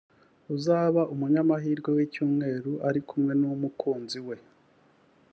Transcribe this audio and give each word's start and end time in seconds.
uzaba 0.55 1.01
umunyamahirwe 1.13 1.89
w’icyumweru 1.97 2.71
ari 2.87 2.99
kumwe 3.07 3.33
n’umukunzi 3.41 4.19
we 4.27 4.35